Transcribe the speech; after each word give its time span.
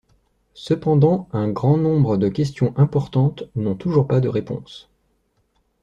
Cependant, 0.55 1.27
un 1.31 1.49
grand 1.51 1.77
nombre 1.77 2.17
de 2.17 2.27
question 2.27 2.73
importante 2.75 3.43
n'ont 3.55 3.75
toujours 3.75 4.07
pas 4.07 4.19
de 4.19 4.29
réponse. 4.29 4.89